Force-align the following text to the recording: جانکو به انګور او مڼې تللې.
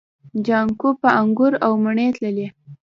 جانکو 0.45 0.89
به 1.01 1.09
انګور 1.21 1.53
او 1.65 1.71
مڼې 1.83 2.07
تللې. 2.15 2.47